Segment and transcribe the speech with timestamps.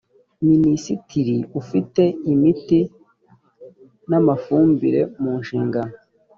[0.49, 2.79] minisitiri ufite imiti
[4.09, 5.93] n amafumbire mu nshingano